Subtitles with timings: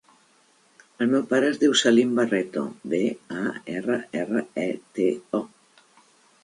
[1.05, 2.65] El meu pare es diu Salim Barreto:
[2.95, 3.03] be,
[3.43, 3.45] a,
[3.77, 5.45] erra, erra, e, te, o.